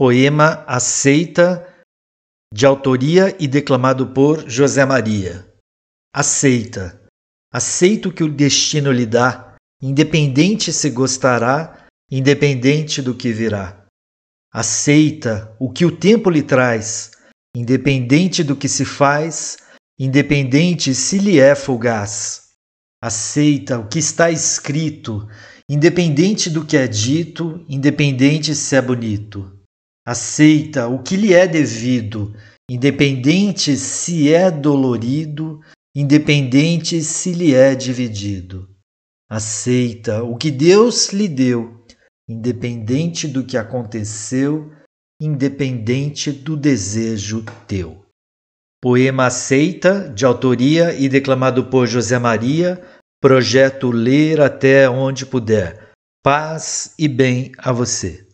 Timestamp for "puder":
55.26-55.90